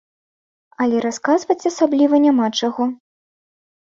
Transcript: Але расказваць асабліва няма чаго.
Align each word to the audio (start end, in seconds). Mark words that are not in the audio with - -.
Але 0.85 1.01
расказваць 1.05 1.67
асабліва 1.71 2.15
няма 2.23 2.47
чаго. 2.61 2.83